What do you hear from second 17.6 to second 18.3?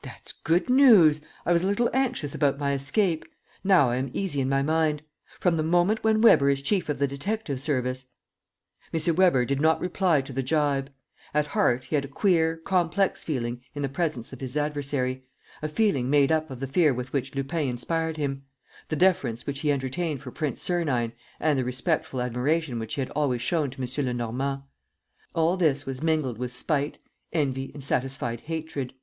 inspired